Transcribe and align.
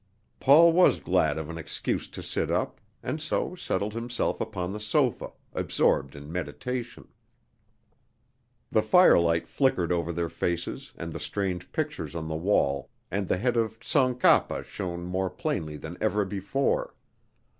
Paul 0.39 0.73
was 0.73 0.99
glad 0.99 1.37
of 1.37 1.47
an 1.47 1.59
excuse 1.59 2.07
to 2.07 2.23
sit 2.23 2.49
up, 2.49 2.81
and 3.03 3.21
so 3.21 3.53
settled 3.53 3.93
himself 3.93 4.41
upon 4.41 4.73
the 4.73 4.79
sofa, 4.79 5.31
absorbed 5.53 6.15
in 6.15 6.31
meditation. 6.31 7.07
The 8.71 8.81
firelight 8.81 9.47
flickered 9.47 9.91
over 9.91 10.11
their 10.11 10.27
faces 10.27 10.91
and 10.97 11.13
the 11.13 11.19
strange 11.19 11.71
pictures 11.71 12.15
on 12.15 12.27
the 12.27 12.35
wall, 12.35 12.89
and 13.11 13.27
the 13.27 13.37
head 13.37 13.55
of 13.55 13.79
Tsong 13.79 14.17
Kapa 14.19 14.63
shone 14.63 15.03
more 15.03 15.29
plainly 15.29 15.77
than 15.77 15.99
ever 16.01 16.25
before. 16.25 16.95